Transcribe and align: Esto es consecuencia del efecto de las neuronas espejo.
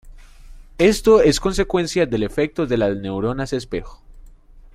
Esto 0.79 1.21
es 1.21 1.39
consecuencia 1.39 2.07
del 2.07 2.23
efecto 2.23 2.65
de 2.65 2.75
las 2.75 2.97
neuronas 2.97 3.53
espejo. 3.53 4.01